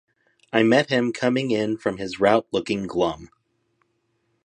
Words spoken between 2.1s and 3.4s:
route looking glum.